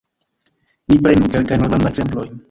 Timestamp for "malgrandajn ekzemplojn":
1.65-2.33